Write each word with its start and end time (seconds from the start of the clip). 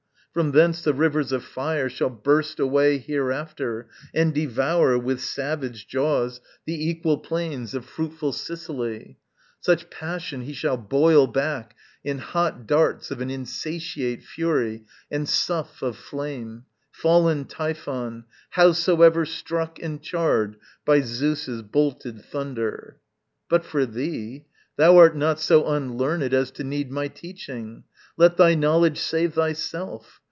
From 0.33 0.51
thence 0.51 0.81
the 0.81 0.93
rivers 0.93 1.33
of 1.33 1.43
fire 1.43 1.89
shall 1.89 2.09
burst 2.09 2.57
away 2.57 2.99
Hereafter, 2.99 3.89
and 4.13 4.33
devour 4.33 4.97
with 4.97 5.19
savage 5.19 5.89
jaws 5.89 6.39
The 6.65 6.89
equal 6.89 7.17
plains 7.17 7.73
of 7.75 7.83
fruitful 7.83 8.31
Sicily, 8.31 9.17
Such 9.59 9.89
passion 9.89 10.43
he 10.43 10.53
shall 10.53 10.77
boil 10.77 11.27
back 11.27 11.75
in 12.01 12.19
hot 12.19 12.65
darts 12.65 13.11
Of 13.11 13.19
an 13.19 13.29
insatiate 13.29 14.23
fury 14.23 14.85
and 15.11 15.27
sough 15.27 15.75
of 15.81 15.97
flame, 15.97 16.63
Fallen 16.93 17.43
Typhon, 17.43 18.23
howsoever 18.51 19.25
struck 19.25 19.79
and 19.79 20.01
charred 20.01 20.55
By 20.85 21.01
Zeus's 21.01 21.61
bolted 21.61 22.23
thunder. 22.23 22.99
But 23.49 23.65
for 23.65 23.85
thee, 23.85 24.45
Thou 24.77 24.95
art 24.97 25.13
not 25.15 25.41
so 25.41 25.67
unlearned 25.67 26.33
as 26.33 26.51
to 26.51 26.63
need 26.63 26.89
My 26.89 27.09
teaching 27.09 27.83
let 28.17 28.37
thy 28.37 28.53
knowledge 28.55 28.97
save 28.99 29.33
thyself. 29.33 30.19